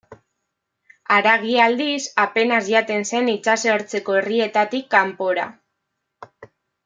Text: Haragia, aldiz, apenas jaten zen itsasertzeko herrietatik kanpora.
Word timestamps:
Haragia, 1.15 1.65
aldiz, 1.65 1.99
apenas 2.23 2.63
jaten 2.71 3.05
zen 3.13 3.29
itsasertzeko 3.35 4.17
herrietatik 4.21 4.89
kanpora. 4.97 5.47